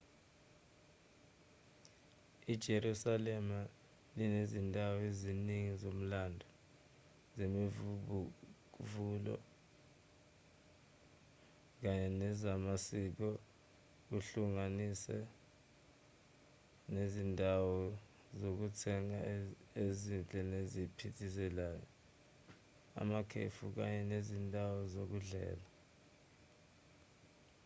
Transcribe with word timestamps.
ijerusalema 2.53 3.59
linezindawo 4.17 4.97
eziningi 5.09 5.73
zomlando 5.81 6.47
zemivubukulo 7.37 9.35
kanye 11.81 12.07
nezamasiko 12.21 13.27
kuhlanganise 14.07 15.17
nezindawo 16.95 17.77
zokuthenga 18.39 19.17
ezinhle 19.83 20.39
neziphithizelayo 20.51 21.85
amakhefi 23.01 23.63
kanye 23.75 24.01
nezindawo 24.11 24.77
zokudlela 24.93 25.65